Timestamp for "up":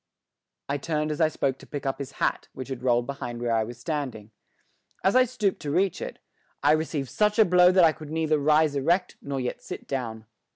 1.85-1.99